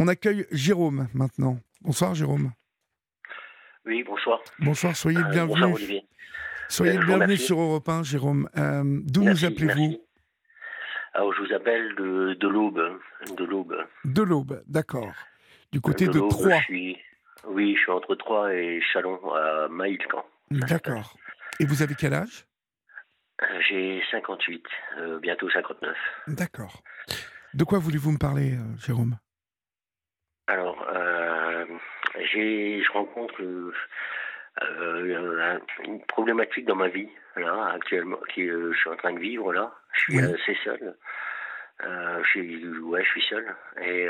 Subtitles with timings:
[0.00, 1.58] On accueille Jérôme maintenant.
[1.82, 2.52] Bonsoir Jérôme.
[3.84, 4.40] Oui, bonsoir.
[4.58, 5.60] Bonsoir, soyez le Euh, bienvenu.
[5.60, 6.06] bonsoir, Olivier.
[6.68, 7.44] soyez Euh, le bienvenu remercie.
[7.44, 8.48] sur Europe 1, Jérôme.
[8.56, 10.02] Euh, D'où nous appelez-vous.
[11.12, 12.98] Alors, je vous appelle de, de l'Aube.
[13.36, 13.76] De l'Aube.
[14.06, 15.12] De l'Aube, d'accord.
[15.70, 16.58] Du côté de, Troyes.
[16.60, 16.98] je suis-
[17.44, 20.24] Oui, je suis entre Troyes et Chalon, à Maïlcan.
[20.50, 21.16] D'accord.
[21.58, 22.46] Et vous avez quel âge?
[23.42, 24.64] Euh, J'ai 58,
[24.98, 25.96] euh, bientôt 59.
[26.26, 26.82] D'accord.
[27.54, 29.16] De quoi voulez-vous me parler, euh, Jérôme?
[30.50, 31.64] Alors, euh,
[32.32, 33.72] j'ai, je rencontre euh,
[34.62, 39.12] euh, un- une problématique dans ma vie, là, actuellement, que euh, je suis en train
[39.12, 39.72] de vivre, là.
[39.92, 40.24] Je suis Oui.
[40.34, 40.96] assez seul.
[41.84, 43.46] Euh, je suis, ouais, je suis seul.
[43.80, 44.06] Et,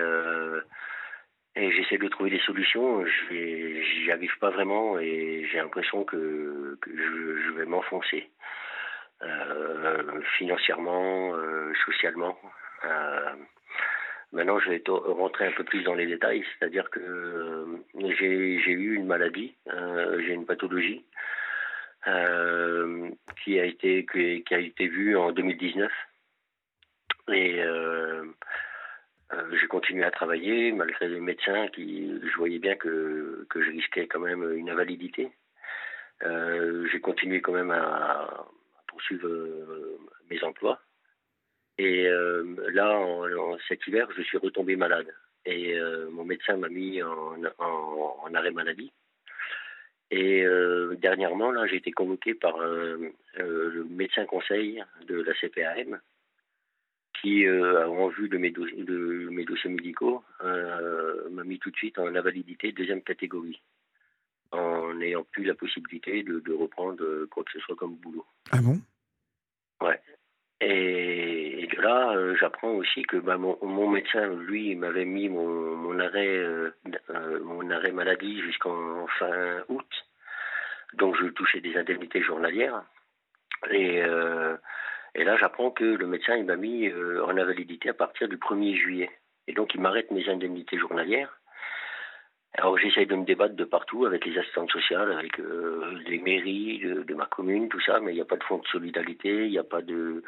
[1.57, 3.05] et j'essaie de trouver des solutions.
[3.31, 8.31] J'y arrive pas vraiment et j'ai l'impression que, que je, je vais m'enfoncer.
[10.39, 11.35] Financièrement,
[11.85, 12.39] socialement.
[14.33, 18.95] Maintenant, je vais rentrer un peu plus dans les détails, c'est-à-dire que euh, j'ai eu
[18.95, 21.05] une maladie, euh, j'ai une pathologie
[22.07, 23.11] euh,
[23.43, 25.91] qui a été qui, a été vue en 2019
[27.33, 27.61] et
[29.53, 34.07] j'ai continué à travailler malgré les médecins qui je voyais bien que que je risquais
[34.07, 35.31] quand même une invalidité.
[36.23, 38.47] J'ai continué quand même à,
[38.87, 39.29] poursuivre
[40.31, 40.81] mes emplois.
[41.87, 45.11] Et euh, là, en, en- cet hiver, je suis retombé malade.
[45.47, 48.93] Et euh, mon médecin m'a mis en, en- en arrêt maladie.
[50.11, 56.01] Et euh, dernièrement, là, j'ai été convoqué par le médecin conseil de la CPAM,
[57.21, 61.71] qui, euh, en vue de mes, dossiers- de mes dossiers médicaux, euh, m'a mis tout
[61.71, 63.61] de suite en invalidité deuxième catégorie,
[64.53, 68.27] en n'ayant plus la possibilité de, de reprendre quoi que ce soit comme boulot.
[68.51, 68.79] Ah bon?
[69.81, 70.01] Ouais.
[70.63, 76.37] Et, là, euh, j'apprends aussi que bah, mon, médecin, lui, m'avait mis mon, mon arrêt,
[76.37, 76.71] euh,
[77.11, 80.07] euh, mon arrêt maladie jusqu'en fin août.
[80.95, 82.83] Donc, je touchais des indemnités journalières.
[83.71, 88.75] Et, là, j'apprends que le médecin, il m'a mis en invalidité à partir du 1er
[88.77, 89.11] juillet.
[89.47, 91.37] Et donc, il m'arrête mes indemnités journalières.
[92.55, 97.05] Alors j'essaye de me débattre de partout avec les assistantes sociales, avec les mairies de,
[97.05, 99.53] de ma commune, tout ça, mais il n'y a pas de fonds de solidarité, il
[99.53, 100.25] n'y a pas de,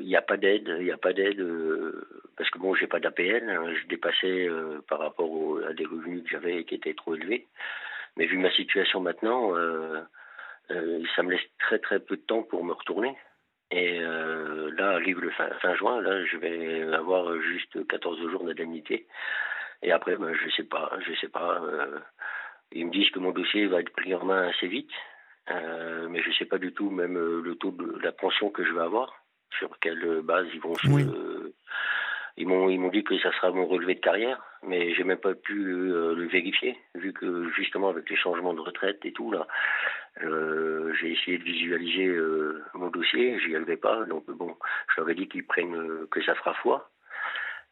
[0.00, 2.06] il n'y a pas d'aide, il n'y a pas d'aide euh,
[2.36, 6.22] parce que bon, j'ai pas d'APL, hein, je dépassais euh, par rapport à des revenus
[6.24, 7.46] que j'avais qui étaient trop élevés.
[8.16, 10.00] Mais vu ma situation maintenant, euh,
[10.70, 13.16] euh, ça me laisse très très peu de temps pour me retourner.
[13.70, 19.06] Et euh, là arrive le fin, juin, là je vais avoir juste 14 jours d'indemnité.
[19.82, 21.60] Et après, ben, je sais pas, je sais pas.
[21.62, 21.98] euh,
[22.72, 24.90] ils me disent que mon dossier va être pris en main assez vite,
[25.50, 28.64] euh, mais je sais pas du tout même euh, le taux de la pension que
[28.64, 29.14] je vais avoir,
[29.58, 31.52] sur quelle base ils vont se.
[32.38, 35.16] Ils m'ont ils m'ont dit que ça sera mon relevé de carrière, mais j'ai même
[35.18, 39.32] pas pu euh, le vérifier, vu que justement avec les changements de retraite et tout
[39.32, 39.46] là,
[40.22, 44.54] euh, j'ai essayé de visualiser euh, mon dossier, j'y arrivais pas, donc bon,
[44.94, 46.90] je leur ai dit qu'ils prennent que ça fera foi.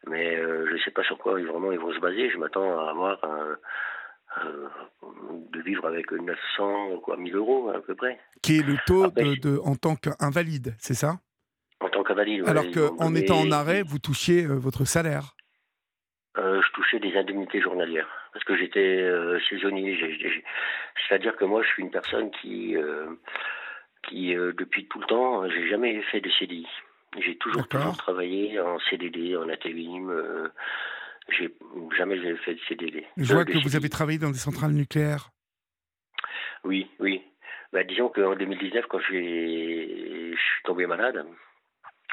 [0.07, 2.29] Mais je ne sais pas sur quoi ils, vraiment ils vont se baser.
[2.31, 3.57] Je m'attends à avoir un-
[5.51, 8.19] de vivre avec 900, quoi, 1000 euros à peu près.
[8.41, 11.13] Qui est le taux Après, de, de- en tant qu'invalide, c'est ça?
[12.13, 15.35] Ouais, Alors qu'en donné- étant en arrêt, vous touchiez euh, votre salaire.
[16.37, 19.97] Euh, je touchais des indemnités journalières parce que j'étais euh, saisonnier.
[21.07, 23.07] C'est-à-dire que moi, je suis une personne qui, euh,
[24.07, 26.67] qui depuis tout le temps, j'ai jamais fait de CDI.
[27.19, 27.65] J'ai toujours,
[27.97, 30.11] travaillé en CDD, en intérim.
[31.29, 31.49] J'ai
[31.97, 33.05] jamais fait de CDD.
[33.15, 33.77] Je vois que vous CDI.
[33.77, 35.29] avez travaillé dans des centrales nucléaires.
[36.65, 37.21] Oui, oui.
[37.71, 41.25] Bah, disons qu'en 2019, quand j'ai- je suis tombé malade,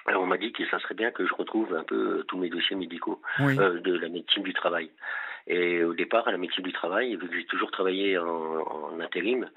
[0.06, 2.48] alors on m'a dit que ça serait bien que je retrouve un peu tous mes
[2.48, 3.58] dossiers médicaux Oui.
[3.58, 4.90] euh, de la médecine du travail.
[5.46, 9.00] Et au départ, à la médecine du travail, vu que j'ai toujours travaillé en, en
[9.00, 9.50] intérim,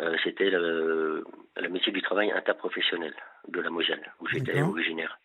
[0.00, 3.14] euh, c'était la médecine du travail interprofessionnel
[3.48, 5.18] de la Moselle, où j'étais originaire.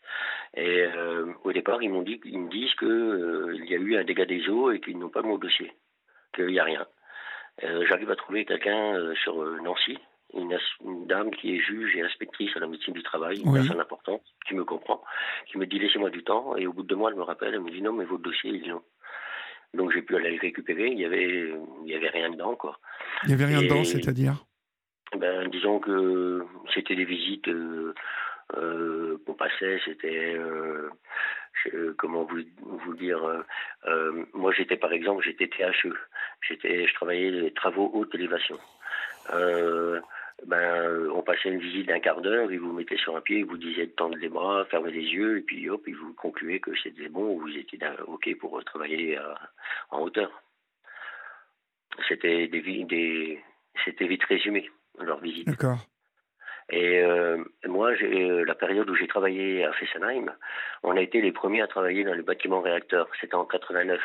[0.55, 3.77] Et euh, au départ, ils m'ont dit, ils me disent que euh, il y a
[3.77, 5.71] eu un dégât des eaux et qu'ils n'ont pas mon dossier,
[6.35, 6.85] qu'il n'y a rien.
[7.63, 9.97] Euh, J'arrive à trouver quelqu'un euh, sur euh, Nancy,
[10.33, 10.57] une,
[11.07, 13.59] dame qui est juge et inspectrice à la médecine du travail, une Oui.
[13.59, 15.01] personne importante, qui me comprend,
[15.47, 17.53] qui me dit laissez-moi du temps, et au bout de deux mois, elle me rappelle,
[17.53, 18.83] elle me dit non, mais votre dossier, il est long.
[19.73, 21.53] Donc j'ai pu aller le récupérer, il y avait,
[21.85, 22.79] il y avait rien dedans, quoi.
[23.23, 24.43] Il n'y avait rien Et- dedans, c'est-à-dire?
[25.17, 27.93] Ben, disons que c'était des visites euh,
[28.57, 30.89] euh, qu'on passait, c'était euh,
[31.97, 33.19] comment vous, vous dire
[34.33, 35.93] moi j'étais par exemple j'étais THE
[36.47, 38.57] j'étais je travaillais les travaux haute élévation
[40.47, 43.45] ben, on passait une visite d'un quart d'heure, ils vous mettaient sur un pied, ils
[43.45, 46.59] vous disaient de tendre les bras, fermer les yeux, et puis hop, ils vous concluaient
[46.59, 49.19] que c'était bon, vous étiez OK pour travailler
[49.91, 50.31] en hauteur.
[52.07, 53.43] C'était des, des
[53.85, 55.47] c'était vite résumé, leur visite.
[55.47, 55.79] D'accord.
[56.69, 60.33] Et euh, moi, euh, la période où j'ai travaillé à Fessenheim,
[60.83, 63.09] on a été les premiers à travailler dans les bâtiments réacteurs.
[63.21, 63.99] C'était en 89,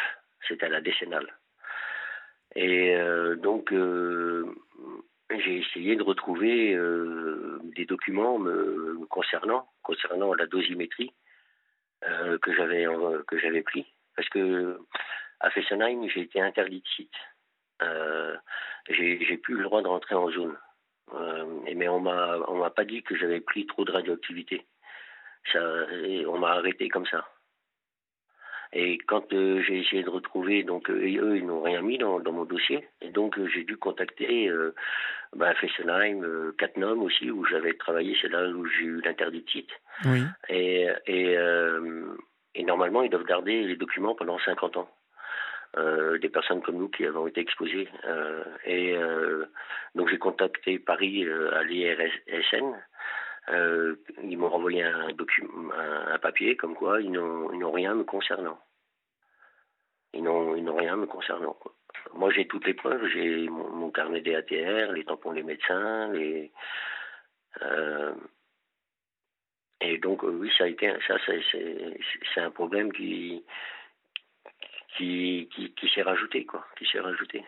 [0.46, 1.26] c'était à la décennale.
[2.54, 3.72] Et euh, donc,
[5.40, 6.76] j'ai essayé de retrouver
[7.76, 11.12] des documents me, concernant, concernant la dosimétrie
[12.00, 12.86] que j'avais
[13.26, 13.86] que j'avais pris,
[14.16, 14.78] parce que
[15.40, 17.14] à Fessenheim, j'ai été interdit de site.
[18.88, 20.56] j'ai plus le droit de rentrer en zone.
[21.14, 21.44] Euh,
[21.74, 24.66] mais on m'a on m'a pas dit que j'avais pris trop de radioactivité.
[25.54, 27.26] On m'a arrêté comme ça.
[28.72, 32.20] Et quand euh, j'ai essayé de retrouver, donc euh, eux, ils n'ont rien mis dans,
[32.20, 32.86] dans, mon dossier.
[33.00, 34.50] Et donc j'ai dû contacter
[35.36, 39.70] bah, Fessenheim, Catnum aussi, où j'avais travaillé, c'est là où j'ai eu l'interdit de site.
[40.04, 40.22] Oui.
[40.48, 41.36] Et, et,
[42.54, 44.88] et, normalement, ils doivent garder les documents pendant 50 ans.
[45.78, 47.88] Euh, des personnes comme nous qui avons été exposées.
[48.04, 49.46] Euh, et euh,
[49.94, 52.74] donc j'ai contacté Paris à l'IRSN.
[53.48, 58.58] Ils m'ont renvoyé un, un, papier comme quoi ils n'ont rien me concernant.
[60.14, 61.56] Ils n'ont rien me concernant.
[62.14, 66.52] Moi j'ai toutes les preuves, j'ai mon, carnet des ATR, les tampons des médecins, les
[69.80, 73.44] et donc oui ça a été ça c'est un problème qui
[74.96, 77.44] qui, qui, s'est rajouté, quoi, qui s'est rajouté.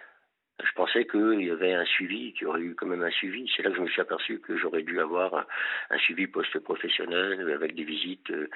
[0.62, 3.50] Je pensais qu'il y avait un suivi, qu'il y aurait eu quand même un suivi.
[3.56, 5.46] C'est là que je me suis aperçu que j'aurais dû avoir
[5.90, 8.48] un suivi post-professionnel avec des visites euh,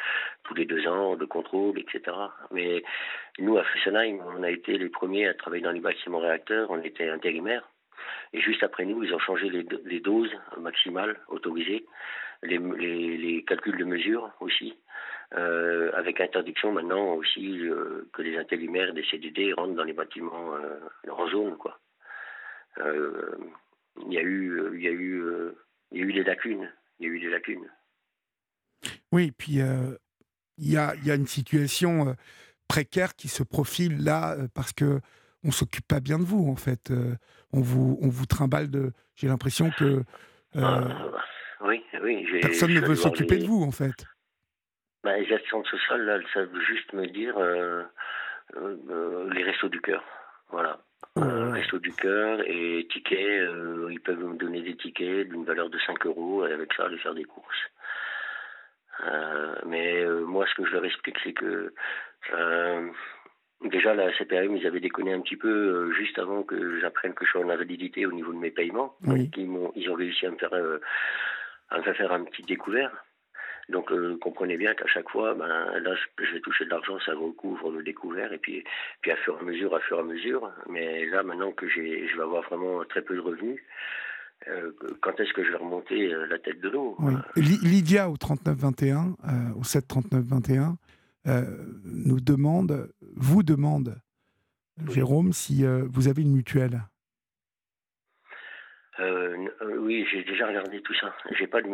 [0.45, 2.17] tous les deux ans, de contrôle, etc.
[2.53, 2.85] Mais
[3.39, 6.71] nous, à Fessenheim, on a été les premiers à travailler dans les bâtiments réacteurs.
[6.71, 7.69] On était intérimaires.
[8.33, 11.85] Et juste après nous, ils ont changé les, doses maximales autorisées,
[12.43, 14.75] les, calculs de mesure aussi.
[15.35, 20.55] Euh, avec interdiction maintenant aussi euh, que les intérimaires des CDD rentrent dans les bâtiments
[20.55, 20.81] euh,
[21.11, 21.79] en zone quoi.
[22.79, 25.23] Il y a eu, il y a eu,
[25.91, 26.71] il y a eu des lacunes,
[27.01, 27.69] il y a eu des lacunes.
[29.13, 29.61] Oui, puis
[30.59, 32.15] il y a, y a une situation
[32.69, 35.01] précaire qui se profile là parce que
[35.45, 36.93] on s'occupe pas bien de vous en fait.
[37.53, 38.93] on vous on vous trimballe de.
[39.17, 40.03] J'ai l'impression que
[41.61, 44.07] oui, oui, personne ne veut s'occuper de vous en fait.
[45.03, 47.83] Bah, les assistantes sociales, là, ça veut juste me dire euh,
[48.57, 50.03] euh, euh, les restos du cœur.
[50.51, 50.81] Voilà.
[51.19, 53.49] Restos du cœur et tickets.
[53.91, 56.99] ils peuvent me donner des tickets d'une valeur de 5 euros et avec ça, aller
[56.99, 57.71] faire des courses.
[59.67, 61.73] mais moi, ce que je leur explique, c'est que
[63.65, 67.31] déjà, la CPAM, ils avaient déconné un petit peu juste avant que j'apprenne que je
[67.31, 68.97] suis en invalidité au niveau de mes paiements.
[69.07, 70.55] ils, ils ont réussi à me faire,
[71.71, 72.93] à me faire un petit découvert.
[73.69, 77.15] Donc euh, comprenez bien qu'à chaque fois, ben, là, je vais toucher de l'argent, ça
[77.15, 78.65] recouvre le découvert, et puis,
[79.03, 80.51] puis à fur et à mesure, à fur et à mesure.
[80.69, 83.61] Mais là, maintenant que j'ai, je vais avoir vraiment très peu de revenus,
[84.49, 84.73] euh,
[85.03, 86.97] quand est-ce que je vais remonter euh, la tête de l'eau?
[87.37, 89.17] Lydia au 3921,
[89.59, 90.77] au 73921,
[91.85, 94.01] nous demande, vous demande,
[94.89, 96.81] Jérôme, si vous avez une mutuelle.
[99.01, 101.15] Euh, euh, oui, j'ai déjà regardé tout ça.
[101.39, 101.69] J'ai pas, de,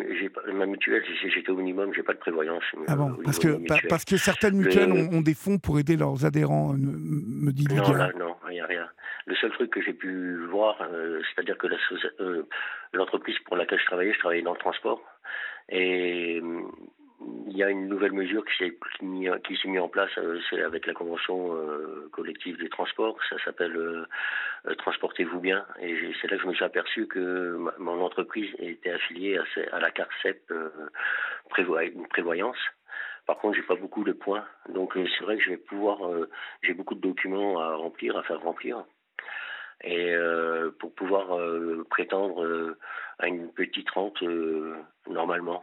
[0.52, 2.64] ma mutuelle, j'étais au minimum, j'ai pas de prévoyance.
[2.86, 6.74] Ah bon Parce que parce que certaines mutuelles ont, des fonds pour aider leurs adhérents,
[6.74, 7.66] me, dit.
[7.74, 8.86] Non, là, non, il n'y a rien.
[9.26, 11.66] Le seul truc que j'ai pu voir, euh, c'est-à-dire que
[12.92, 15.00] l'entreprise pour laquelle je travaillais, je travaillais dans le transport,
[15.70, 16.42] et
[17.20, 20.92] il y a une nouvelle mesure qui s'est mise en place, euh, c'est avec la
[20.92, 23.16] convention euh, collective des transports.
[23.30, 25.64] Ça s'appelle euh, Transportez-vous bien.
[25.80, 29.80] Et c'est là que je me suis aperçu que mon entreprise était affiliée à, à
[29.80, 30.52] la CARCEP
[31.48, 32.56] prévoyance.
[33.26, 35.98] Par contre, j'ai pas beaucoup de points, donc c'est vrai que je vais pouvoir.
[36.62, 38.84] j'ai beaucoup de documents à remplir, à faire remplir.
[39.84, 42.78] Et euh, pour pouvoir euh, prétendre euh,
[43.18, 44.22] à une petite rente,
[45.08, 45.62] normalement,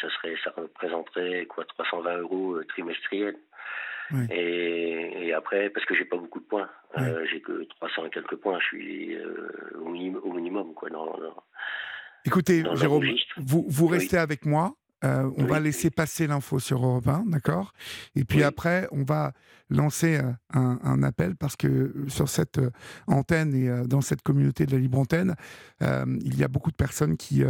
[0.00, 3.36] ça serait, ça représenterait quoi, 320 euros trimestriels.
[4.30, 6.68] Et, après, parce que j'ai pas beaucoup de points,
[7.30, 9.16] j'ai que 300 et quelques points, je suis
[9.76, 10.90] au, minimum, quoi.
[12.26, 13.06] Écoutez, Jérôme,
[13.38, 14.74] vous, vous restez avec moi.
[15.04, 17.72] Euh, on va laisser passer l'info sur Europe 1, d'accord?
[18.14, 19.32] Et puis après, on va
[19.70, 22.60] lancer euh, un, appel parce que euh, sur cette
[23.06, 25.34] antenne et dans cette communauté de la libre antenne,
[25.80, 27.42] il y a beaucoup de personnes qui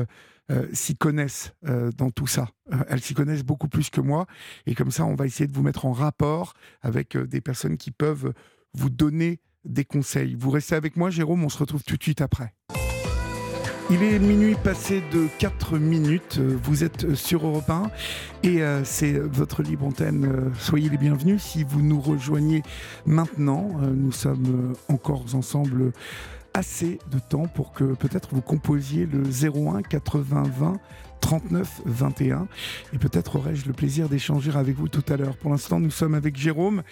[0.72, 1.52] s'y connaissent
[1.96, 2.48] dans tout ça.
[2.88, 4.26] elles s'y connaissent beaucoup plus que moi.
[4.66, 7.90] Et comme ça, on va essayer de vous mettre en rapport avec des personnes qui
[7.90, 8.32] peuvent
[8.74, 10.34] vous donner des conseils.
[10.34, 12.54] Vous restez avec moi, Jérôme, on se retrouve tout de suite après.
[13.94, 16.38] Il est minuit passé de 4 minutes.
[16.38, 17.90] Vous êtes sur Europe 1
[18.42, 20.24] et euh, c'est votre libre antenne.
[20.24, 22.62] Euh, soyez les bienvenus si vous nous rejoignez
[23.04, 23.68] maintenant.
[23.82, 25.92] Euh, nous sommes encore ensemble
[26.54, 30.80] assez de temps pour que peut-être vous composiez le 01 80 20
[31.20, 32.48] 39 21
[32.94, 35.36] et peut-être aurais-je le plaisir d'échanger avec vous tout à l'heure.
[35.36, 36.82] Pour l'instant, nous sommes avec Jérôme,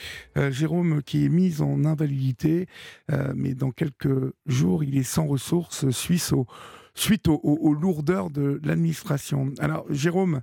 [0.50, 2.69] Jérôme qui est mis en invalidité,
[3.35, 6.47] mais dans quelques jours, il est sans ressources suisse au
[6.95, 9.53] suite aux, lourdeurs de l'administration.
[9.59, 10.43] Alors, Jérôme,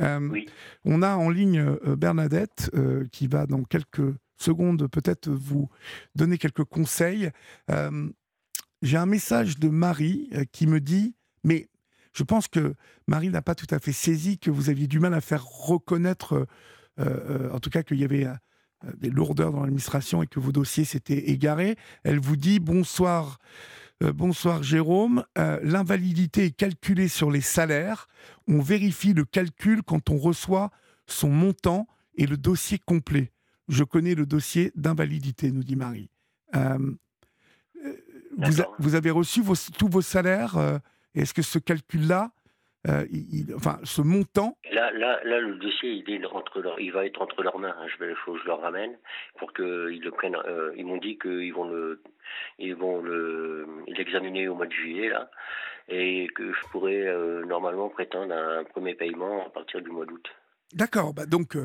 [0.00, 0.40] euh,
[0.84, 5.68] on a en ligne euh, Bernadette euh, qui va dans quelques secondes peut-être vous
[6.14, 7.30] donner quelques conseils.
[8.80, 11.68] J'ai un message de Marie qui me dit, mais
[12.12, 12.74] je pense que
[13.08, 16.46] Marie n'a pas tout à fait saisi que vous aviez du mal à faire reconnaître,
[17.00, 18.28] en tout cas qu'il y avait
[18.96, 21.74] des lourdeurs dans l'administration et que vos dossiers s'étaient égarés.
[22.04, 23.40] Elle vous dit bonsoir.
[24.02, 25.24] Euh, bonsoir Jérôme.
[25.38, 28.08] Euh, l'invalidité est calculée sur les salaires.
[28.46, 30.70] On vérifie le calcul quand on reçoit
[31.06, 33.32] son montant et le dossier complet.
[33.68, 36.10] Je connais le dossier d'invalidité, nous dit Marie.
[36.54, 36.78] Euh,
[38.78, 39.42] vous, avez reçu
[39.76, 40.80] tous vos salaires.
[41.14, 42.30] Est-ce que ce calcul-là
[42.88, 43.04] euh,
[43.54, 44.56] enfin, ce montant.
[44.72, 47.74] Là, là, là, le dossier, il, est entre il va être entre leurs mains.
[47.78, 47.86] Hein.
[47.88, 48.96] Je vais, faut que je leur ramène
[49.38, 50.36] pour qu'ils le prennent.
[50.46, 52.02] Euh, ils m'ont dit qu'ils vont le,
[52.58, 55.30] ils vont le, l'examiner au mois de juillet là,
[55.88, 60.06] et que je pourrais euh, normalement prétendre à un premier paiement à partir du mois
[60.06, 60.26] d'août.
[60.72, 61.14] D'accord.
[61.14, 61.56] Bah donc,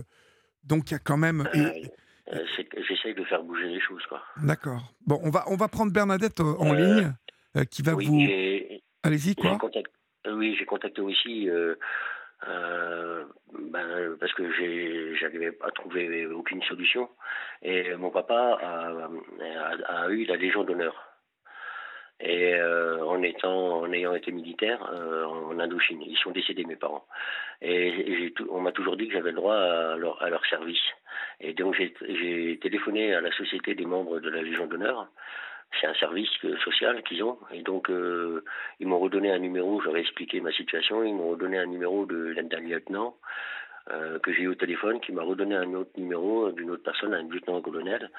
[0.63, 1.47] donc il y a quand même.
[2.87, 4.21] J'essaye de faire bouger les choses, quoi.
[4.41, 4.93] D'accord.
[5.05, 7.13] Bon, on va, on va prendre Bernadette en ligne,
[7.69, 8.27] qui va vous.
[9.03, 9.57] Allez-y, quoi.
[9.61, 9.81] Euh,
[10.27, 11.75] oui, j'ai contacté aussi euh,
[12.47, 14.49] euh, ben, parce que
[15.15, 17.09] j'arrivais à trouver aucune solution.
[17.61, 18.59] Et mon papa
[19.87, 21.09] a, eu la Légion d'honneur.
[22.19, 24.81] Et en étant, en ayant été militaire
[25.27, 27.05] en Indochine, ils sont décédés mes parents.
[27.61, 30.83] Et, on m'a toujours dit que j'avais le droit à leur, à leur service.
[31.41, 35.09] Et donc j'ai téléphoné à la société des membres de la Légion d'honneur
[35.79, 36.29] c'est un service
[36.63, 37.37] social qu'ils ont.
[37.51, 38.43] Et donc, euh,
[38.79, 42.33] ils m'ont redonné un numéro, j'avais expliqué ma situation, ils m'ont redonné un numéro de
[42.33, 43.15] d'un lieutenant
[43.91, 47.13] euh, que j'ai eu au téléphone, qui m'a redonné un autre numéro d'une autre personne,
[47.13, 48.09] un lieutenant-colonel.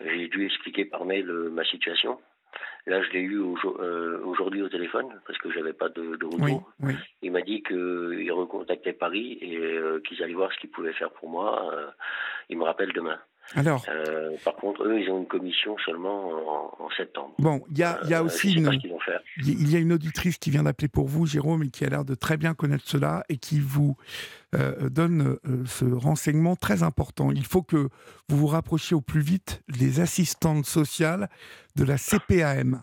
[0.00, 2.18] J'ai dû expliquer par mail euh, ma situation.
[2.86, 6.72] Là, je l'ai eu aujourd'hui au téléphone parce que j'avais pas de, de retour.
[7.22, 9.70] Il m'a dit qu'il recontactait Paris et
[10.06, 11.72] qu'ils allaient voir ce qu'ils pouvaient faire pour moi.
[12.48, 13.20] il me rappelle demain.
[13.54, 16.30] Alors, euh, par contre, eux, ils ont une commission seulement
[16.78, 17.34] en, septembre.
[17.38, 18.70] Bon, il y a, y a euh, aussi une,
[19.38, 22.04] il y a une auditrice qui vient d'appeler pour vous, Jérôme, et qui a l'air
[22.04, 23.96] de très bien connaître cela et qui vous
[24.54, 27.30] euh, donne ce renseignement très important.
[27.30, 27.88] Il faut que
[28.28, 31.28] vous vous rapprochiez au plus vite des assistantes sociales
[31.76, 32.82] de la CPAM.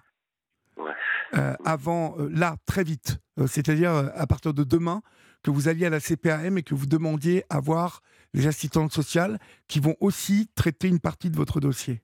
[1.65, 5.01] avant, là, très vite, c'est-à-dire à partir de demain,
[5.43, 8.01] que vous alliez à la CPAM et que vous demandiez à voir
[8.33, 12.01] les assistantes sociales qui vont aussi traiter une partie de votre dossier.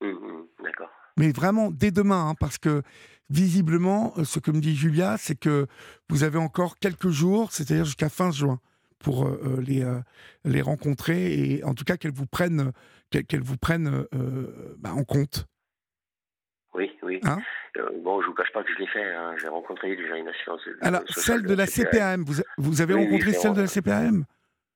[0.00, 0.90] Mmh, mmh, d'accord.
[1.16, 2.82] Mais vraiment dès demain, hein, parce que
[3.28, 5.66] visiblement, euh, ce que me dit Julia, c'est que
[6.08, 8.60] vous avez encore quelques jours, c'est-à-dire jusqu'à fin juin,
[8.98, 9.86] pour euh, euh, les,
[10.44, 12.72] les rencontrer et en tout cas qu'elles vous prennent,
[13.10, 14.04] qu'elles vous prennent
[14.78, 15.46] bah, en compte.
[16.74, 17.18] Oui, oui.
[17.24, 17.38] Hein?
[18.02, 19.14] Bon, je vous cache pas que je l'ai fait.
[19.14, 19.34] Hein.
[19.40, 20.60] J'ai rencontré déjà une assistance.
[20.82, 24.24] Alors, celle de la CPAM, vous, vous avez rencontré celle de la CPAM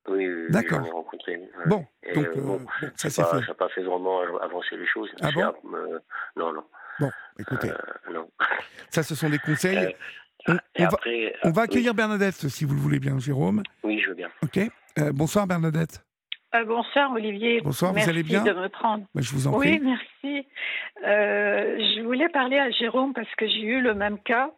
[0.07, 0.81] oui, oui D'accord.
[0.91, 1.41] rencontré.
[1.65, 3.29] Bon, donc euh, bon, ça s'est fait.
[3.29, 5.09] Ça n'a pas fait vraiment avancer les choses.
[5.21, 5.41] Ah bon?
[5.73, 5.99] Euh,
[6.35, 6.63] Non, non.
[6.99, 7.71] Bon, écoutez.
[7.71, 8.29] Euh, non.
[8.89, 9.95] Ça, ce sont des conseils.
[10.47, 10.97] On, va,
[11.43, 13.63] on, va, accueillir Bernadette, si vous le voulez bien, Jérôme.
[13.83, 14.29] Oui, je veux bien.
[14.43, 14.59] Ok.
[15.13, 16.05] bonsoir, Bernadette.
[16.67, 17.61] bonsoir Olivier.
[17.61, 18.43] Bonsoir, vous allez bien?
[18.43, 19.05] de me prendre.
[19.15, 19.71] Bah, je vous en prie.
[19.71, 20.47] Oui, merci.
[21.01, 24.51] je voulais parler à Jérôme parce que j'ai eu le même cas.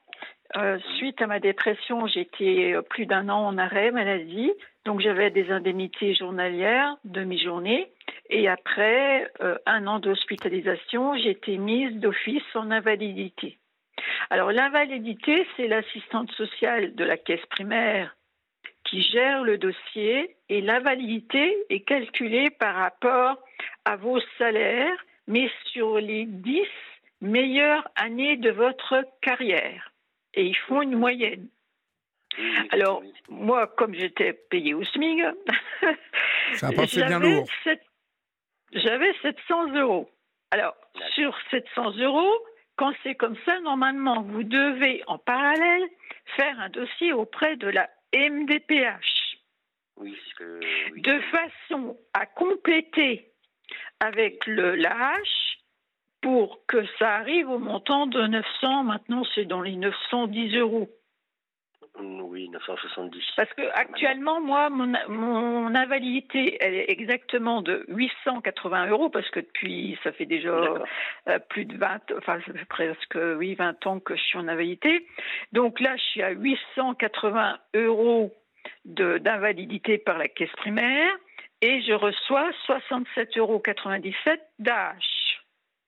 [0.97, 4.51] Suite à ma dépression, j'étais plus d'un an en arrêt maladie.
[4.87, 7.91] Donc j'avais des indemnités journalières, demi-journée,
[8.29, 13.57] et après euh, un an d'hospitalisation, été mise d'office en invalidité.
[14.29, 18.15] Alors l'invalidité, c'est l'assistante sociale de la caisse primaire
[18.85, 23.37] qui gère le dossier et l'invalidité est calculée par rapport
[23.83, 26.69] à vos salaires, mais sur les dix
[27.19, 29.91] meilleures années de votre carrière.
[30.37, 31.49] Et ils font une moyenne.
[32.69, 35.25] Alors, moi, comme j'étais payée au SMIG,
[38.71, 40.09] J'avais 700 euros.
[40.51, 40.75] Alors,
[41.15, 42.37] sur 700 euros,
[42.75, 45.89] quand c'est comme ça, normalement, vous devez en parallèle
[46.35, 49.39] faire un dossier auprès de la MDPH.
[49.97, 53.31] De façon à compléter
[53.99, 55.46] avec le l'AH
[56.21, 58.83] pour que ça arrive au montant de 900.
[58.83, 60.89] Maintenant, c'est dans les 910 euros.
[61.99, 63.23] Oui, 970.
[63.35, 69.39] Parce que actuellement, moi, mon, mon, invalidité, elle est exactement de 880 euros, parce que
[69.39, 74.21] depuis, ça fait déjà euh, plus de 20, enfin, presque, oui, 20 ans que je
[74.21, 75.07] suis en invalidité.
[75.53, 78.31] Donc là, je suis à 880 euros
[78.85, 81.15] d'invalidité par la caisse primaire,
[81.61, 83.61] et je reçois 67,97 euros
[84.59, 85.16] d'âge,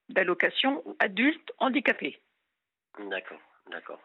[0.10, 2.20] d'allocation adulte handicapé.
[3.10, 4.00] D'accord, d'accord.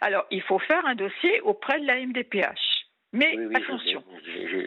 [0.00, 2.86] Alors, il faut faire un dossier auprès de la MDPH.
[3.12, 4.04] Mais attention,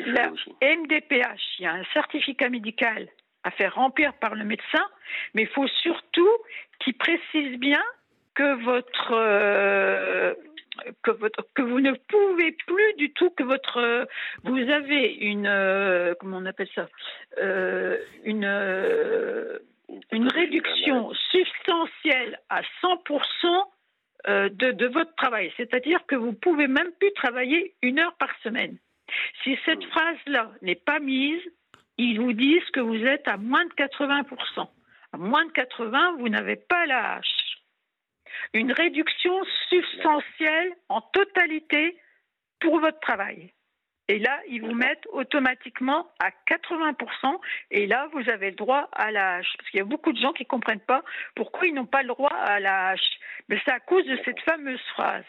[0.08, 0.32] la
[0.62, 3.08] MDPH, il y a un certificat médical
[3.44, 4.86] à faire remplir par le médecin,
[5.34, 6.38] mais il faut surtout
[6.80, 7.84] qu'il précise bien
[8.34, 10.34] que votre, euh,
[11.04, 14.08] que votre que vous ne pouvez plus du tout que votre
[14.44, 16.88] vous avez une euh, comment on appelle ça
[17.40, 18.46] euh, une
[20.12, 23.04] une réduction substantielle à 100
[24.28, 25.52] euh, de, votre travail.
[25.58, 28.78] C'est-à-dire que vous pouvez même plus travailler une heure par semaine.
[29.44, 29.90] Si cette hmm.
[29.90, 31.42] phrase-là n'est pas mise,
[31.98, 34.68] ils vous disent que vous êtes à moins de 80%.
[35.12, 37.26] À moins de 80%, vous n'avez pas la hache.
[38.54, 41.98] Une réduction substantielle en totalité
[42.60, 43.52] pour votre travail.
[44.10, 47.40] Et là, ils vous mettent automatiquement à 80%.
[47.70, 49.54] Et là, vous avez le droit à la hache.
[49.56, 51.04] Parce qu'il y a beaucoup de gens qui ne comprennent pas
[51.36, 53.20] pourquoi ils n'ont pas le droit à la hache.
[53.48, 55.26] Mais c'est à cause de cette fameuse phrase.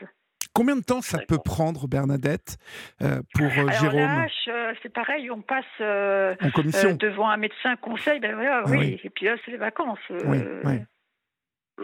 [0.55, 2.57] Combien de temps ça peut prendre, Bernadette,
[3.03, 6.95] euh, pour euh, Alors, Jérôme la hache, euh, c'est pareil, on passe en commission.
[6.95, 8.99] devant un médecin conseil, ben voilà, ah oui.
[9.05, 9.99] et puis là, c'est les vacances.
[10.09, 10.39] Oui,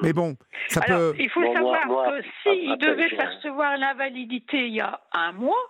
[0.03, 0.35] Mais bon,
[0.69, 1.17] ça Alors, peut.
[1.19, 5.63] Il faut savoir que s'il devait percevoir l'invalidité il y a un mois,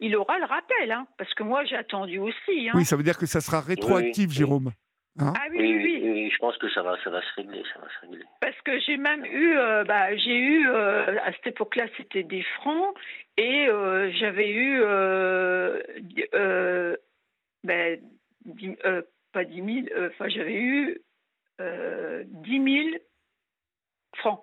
[0.00, 2.68] il aura le rappel, hein, parce que moi j'ai attendu aussi.
[2.68, 2.72] Hein.
[2.74, 4.72] Oui, ça veut dire que ça sera rétroactif, Jérôme.
[5.20, 7.80] Hein ah oui oui, oui, je pense que ça va, ça va se régler, ça
[7.80, 8.24] va se régler.
[8.40, 12.42] Parce que j'ai même eu, euh, bah, j'ai eu euh, à cette époque-là, c'était des
[12.56, 12.96] francs,
[13.36, 14.80] et euh, j'avais eu,
[17.62, 18.00] ben,
[19.32, 21.00] pas 10 000, enfin j'avais eu
[21.60, 22.98] 10 000
[24.16, 24.42] francs.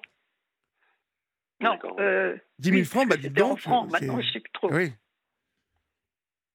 [1.59, 1.77] Non,
[2.59, 3.59] 10 000 francs, bah dis donc.
[3.59, 4.71] francs, maintenant je sais plus trop.
[4.73, 4.93] Oui.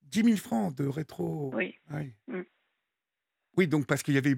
[0.06, 1.50] 10 000 francs de rétro.
[1.54, 1.74] Oui.
[1.92, 2.42] Oui, mm.
[3.56, 4.36] oui donc parce qu'il y avait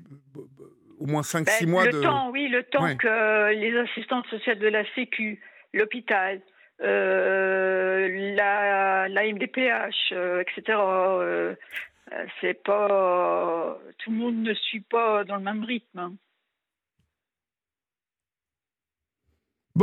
[0.98, 2.02] au moins 5-6 ben, mois le de.
[2.02, 5.40] Temps, oui, le temps que les assistantes sociales de la Sécu,
[5.72, 6.40] l'hôpital,
[6.82, 10.78] euh, la, la, MDPH, euh, etc.
[10.78, 11.54] Euh,
[12.40, 13.78] c'est pas.
[13.98, 16.16] Tout le monde ne suit pas dans le même rythme.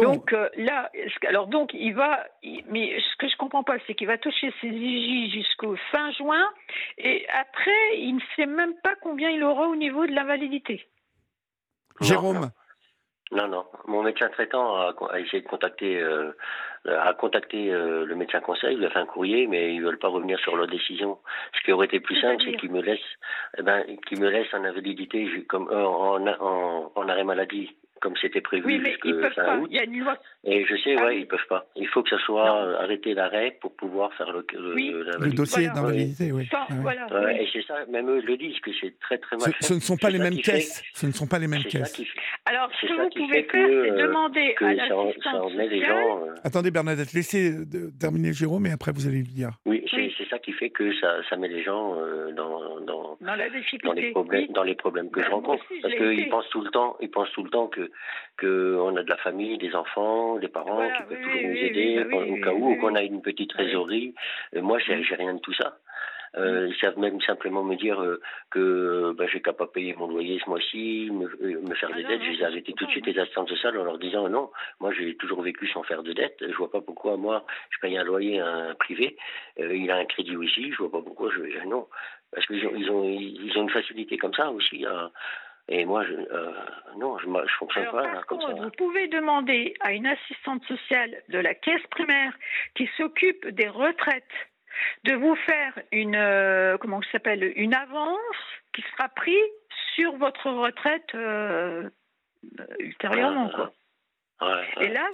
[0.04, 0.92] Donc euh, là,
[1.28, 2.26] alors donc il va,
[2.70, 6.50] mais ce que je comprends pas, c'est qu'il va toucher ses IJ jusqu'au fin juin,
[6.98, 10.86] et après, il ne sait même pas combien il aura au niveau de l'invalidité.
[12.02, 12.50] Jérôme.
[13.32, 13.66] Non, non.
[13.88, 16.32] Mon médecin traitant a, essayé de contacter, euh,
[16.86, 20.10] a contacté euh, le médecin conseil, il a fait un courrier, mais ils veulent pas
[20.10, 21.18] revenir sur leur décision.
[21.58, 23.00] Ce qui aurait été plus simple, c'est qu'ils me laissent,
[23.58, 28.42] eh ben, qu'ils me laissent en invalidité, comme en, en, en arrêt maladie comme c'était
[28.42, 29.60] prévu oui, mais ils peuvent pas.
[29.70, 30.18] Il y a une loi.
[30.44, 31.66] Et je sais, ah ouais, ils peuvent pas.
[31.76, 36.48] Il faut que ça soit arrêté l'arrêt pour pouvoir faire le, le, dossier d'invalidité, oui.
[36.54, 36.68] Ah
[37.32, 39.80] et c'est ça, même eux le disent, que c'est très très mal ce, Ce ne
[39.80, 40.84] sont pas les mêmes caisses.
[40.94, 42.02] Ce ne sont pas les mêmes caisses.
[42.46, 46.26] Alors, ce que vous pouvez faire, c'est euh, demander à l'assistante gens.
[46.26, 47.54] Euh, Attendez, Bernadette, laissez
[48.00, 49.52] terminer Jérôme et après vous allez le dire.
[49.66, 53.50] Oui, c'est ça qui fait que ça, met les gens euh, dans, dans, dans, la
[53.84, 55.64] dans, les problèmes, dans les problèmes que je ben, rencontre.
[55.82, 57.85] Parce qu'ils pensent tout le temps, ils pensent tout le temps que
[58.40, 62.18] qu'on a de la famille, des enfants, des parents qui peuvent toujours nous aider bah
[62.18, 64.14] au cas où, ou qu'on a une petite trésorerie.
[64.56, 65.78] Euh, moi, j'ai rien de tout ça.
[66.38, 68.20] Euh, ils savent même simplement me dire euh,
[68.52, 71.28] que bah, j'ai qu'à pas payer mon loyer ce mois-ci, me,
[71.62, 72.22] me, faire ah des dettes.
[72.24, 74.92] Je les ai arrêtés tout de suite les assistantes sociales en leur disant non, moi
[74.92, 76.44] j'ai toujours vécu sans faire de dettes.
[76.46, 79.16] Je vois pas pourquoi moi je paye un loyer à un privé,
[79.58, 80.74] il a un crédit aussi.
[80.74, 81.88] Je vois pas pourquoi je vais non
[82.34, 85.12] parce qu'ils ont ils ont ils ont une facilité comme ça aussi à,
[85.68, 86.52] et moi, je, euh,
[86.98, 91.24] non, je ne fonctionne pas par comme contre, Vous pouvez demander à une assistante sociale
[91.30, 92.34] de la caisse primaire
[92.76, 94.24] qui s'occupe des retraites
[95.06, 98.20] de vous faire une, euh, comment ça s'appelle, une avance
[98.74, 99.36] qui sera prise
[99.96, 101.90] sur votre retraite euh,
[102.80, 103.50] ultérieurement.
[103.50, 103.72] Quoi.
[104.82, 105.10] Et là,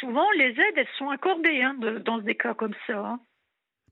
[0.00, 2.98] souvent, les aides, elles sont accordées hein, dans des cas comme ça.
[2.98, 3.20] Hein.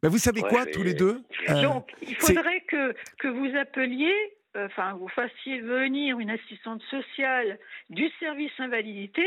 [0.03, 1.23] Ben, vous savez quoi, tous les deux
[1.63, 4.15] Donc, il faudrait que, que vous appeliez
[4.57, 7.59] enfin, vous fassiez venir une assistante sociale
[7.91, 9.27] du service invalidité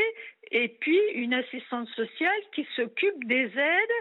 [0.51, 3.97] et puis une assistante sociale qui s'occupe des aides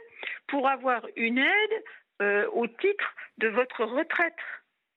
[0.49, 1.85] pour avoir une aide
[2.23, 4.35] euh, au titre de votre retraite.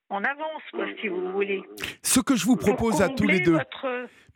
[0.09, 0.61] on avance,
[1.01, 1.63] si vous voulez.
[2.03, 3.57] Ce que je vous propose à tous les deux,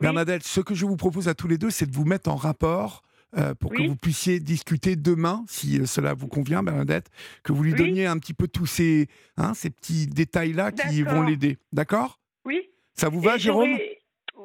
[0.00, 2.36] Bernadette, ce que je vous propose à tous les deux, c'est de vous mettre en
[2.36, 3.02] rapport.
[3.38, 7.10] Euh, pour que vous puissiez discuter demain, si euh, cela vous convient, Bernadette,
[7.42, 11.22] que vous lui donniez un petit peu tous ces, hein, ces petits détails-là qui vont
[11.22, 11.56] l'aider.
[11.72, 12.20] D'accord?
[12.44, 12.68] Oui.
[12.94, 13.78] Ça vous va, Jérôme?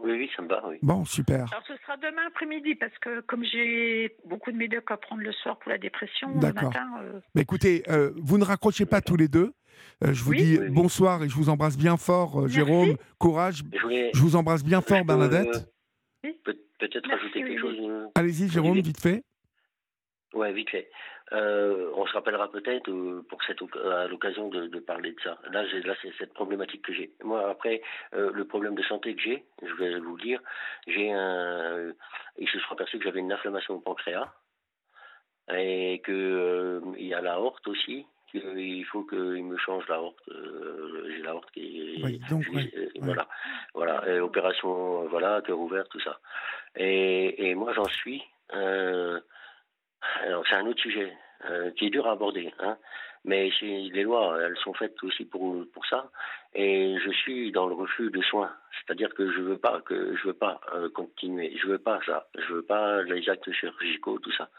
[0.08, 0.78] oui, oui, ça me va, oui.
[0.82, 1.52] Bon, super.
[1.52, 5.34] Alors, ce sera demain après-midi, parce que comme j'ai beaucoup de médocs à prendre le
[5.34, 6.89] soir pour la dépression, le matin...
[7.02, 7.19] Euh...
[7.36, 9.54] Mais écoutez, euh, vous ne raccrochez pas tous les deux.
[10.04, 12.95] Euh, je vous dis bonsoir et je vous embrasse bien fort, euh, Jérôme.
[13.17, 13.63] Courage.
[13.73, 15.69] Je, vous embrasse bien fort, Bernadette.
[16.44, 18.10] Peut-être rajouter quelque chose.
[18.16, 19.24] Allez-y, Jérôme, vite fait.
[20.34, 20.90] Ouais, vite fait.
[21.34, 25.38] Euh, on se rappellera peut-être euh, pour cette à l'occasion de, de, parler de ça.
[25.52, 27.12] Là, là c'est cette problématique que j'ai.
[27.24, 27.82] Moi, après,
[28.13, 30.42] euh, le problème de santé que j'ai, je vais vous le dire,
[30.86, 31.94] j'ai un.
[32.38, 34.32] Il se soit aperçu que j'avais une inflammation au pancréas
[35.54, 38.06] et que il y a la horte aussi.
[38.34, 40.30] Il faut qu'il me change la horte.
[41.08, 42.44] j'ai la horte qui oui, donc,
[43.02, 43.28] voilà,
[43.74, 46.20] voilà, et opération, voilà, cœur ouvert, tout ça.
[46.76, 48.24] Et, et moi, j'en suis.
[48.54, 49.20] Euh,
[50.24, 51.12] alors c'est un autre sujet
[51.50, 52.78] euh, qui est dur à aborder, hein.
[53.26, 56.10] mais les lois, elles sont faites aussi pour pour ça.
[56.54, 60.28] Et je suis dans le refus de soins, c'est-à-dire que je veux pas que je
[60.28, 64.32] veux pas euh, continuer, je veux pas ça, je veux pas les actes chirurgicaux, tout
[64.32, 64.50] ça.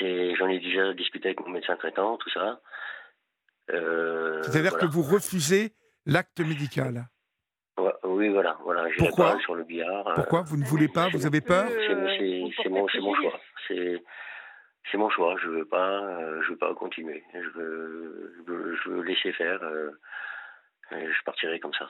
[0.00, 2.60] J'en ai déjà discuté avec mon médecin traitant, tout ça.
[3.70, 5.74] Euh, C'est-à-dire que vous refusez
[6.06, 7.08] l'acte médical
[8.02, 8.88] oui, voilà, voilà.
[8.98, 10.12] Pourquoi sur le billard.
[10.16, 13.40] Pourquoi vous ne voulez pas Vous avez peur C'est mon, mon, choix.
[13.68, 15.36] C'est mon choix.
[15.40, 17.22] Je veux pas, euh, je veux pas continuer.
[17.32, 19.62] Je veux, je veux, laisser faire.
[19.62, 19.92] Euh,
[20.90, 21.88] je partirai comme ça.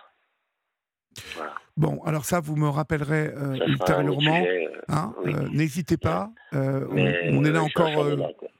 [1.34, 1.54] Voilà.
[1.76, 4.44] Bon, alors ça, vous me rappellerez euh, ultérieurement.
[4.88, 5.14] Hein,
[5.52, 6.30] n'hésitez pas.
[6.52, 6.96] on,
[7.44, 7.90] est là encore,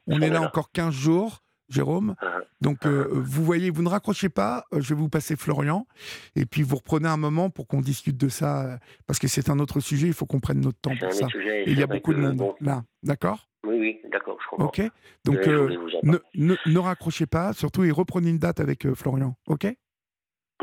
[0.07, 1.43] on est là encore 15 jours.
[1.69, 2.15] Jérôme.
[2.23, 2.45] Uh-huh.
[2.63, 3.09] Donc, uh-huh.
[3.11, 4.65] vous voyez, vous ne raccrochez pas.
[4.73, 5.87] je vais vous passer Florian.
[6.35, 8.79] Et puis, vous reprenez un moment pour qu'on discute de ça.
[9.07, 10.07] parce que c'est un autre sujet.
[10.07, 11.27] Il faut qu'on prenne notre temps pour ça.
[11.37, 12.85] et il y a beaucoup de monde là.
[13.03, 13.49] D'accord?
[13.65, 14.67] Oui, oui, d'accord, je comprends.
[14.67, 14.81] Ok.
[15.25, 19.37] Donc, euh, ne, ne, ne, raccrochez pas, surtout, et reprenez une date avec euh, Florian.
[19.47, 19.67] Ok?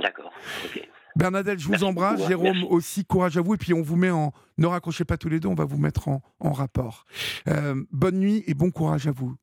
[0.01, 0.33] D'accord.
[1.15, 2.27] Bernadette, je vous embrasse.
[2.27, 3.53] Jérôme aussi, courage à vous.
[3.55, 4.33] Et puis, on vous met en.
[4.57, 7.05] Ne raccrochez pas tous les deux, on va vous mettre en, en rapport.
[7.47, 9.35] Euh, bonne nuit et bon courage à vous.